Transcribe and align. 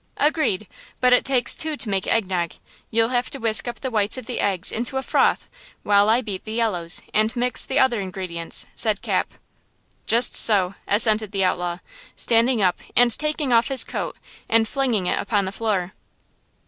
"Agreed, 0.17 0.67
but 0.99 1.13
it 1.13 1.23
takes 1.23 1.55
two 1.55 1.77
to 1.77 1.87
make 1.87 2.07
egg 2.07 2.25
nog; 2.25 2.53
you'll 2.89 3.09
have 3.09 3.29
to 3.29 3.37
whisk 3.37 3.67
up 3.67 3.81
the 3.81 3.91
whites 3.91 4.17
of 4.17 4.25
the 4.25 4.39
eggs 4.39 4.71
into 4.71 4.97
a 4.97 5.03
froth, 5.03 5.47
while 5.83 6.09
I 6.09 6.21
beat 6.23 6.43
the 6.43 6.53
yellows, 6.55 7.03
and 7.13 7.35
mix 7.35 7.67
the 7.67 7.77
other 7.77 7.99
ingredients," 8.01 8.65
said 8.73 9.03
Cap. 9.03 9.29
"Just 10.07 10.35
so," 10.35 10.73
assented 10.87 11.31
the 11.33 11.43
outlaw, 11.43 11.77
standing 12.15 12.63
up 12.63 12.79
and 12.95 13.15
taking 13.15 13.53
off 13.53 13.67
his 13.67 13.83
coat 13.83 14.17
and 14.49 14.67
flinging 14.67 15.05
it 15.05 15.19
upon 15.19 15.45
the 15.45 15.51
floor. 15.51 15.93